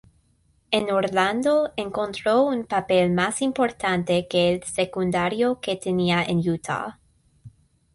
En 0.71 0.89
Orlando 0.89 1.73
encontró 1.77 2.41
un 2.41 2.65
papel 2.65 3.11
más 3.13 3.39
importante 3.43 4.27
que 4.27 4.51
el 4.51 4.63
secundario 4.63 5.59
que 5.59 5.75
tenía 5.75 6.23
en 6.23 6.39
Utah. 6.39 6.99